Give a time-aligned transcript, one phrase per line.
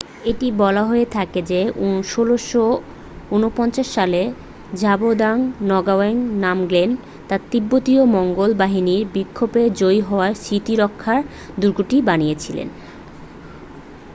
[0.25, 4.33] এটি বলা হয়ে থাকে যে 1649 সালে
[4.75, 5.51] ঝাবদ্রাং
[5.61, 6.95] নগাও্যাং নামগ্যেল
[7.29, 11.23] তার তিব্বতী মঙ্গোল বাহিনীর বিপক্ষে জয়ী হওয়ার স্মৃতিরক্ষায়
[11.59, 12.69] দূর্গটি বানিয়েছিলেন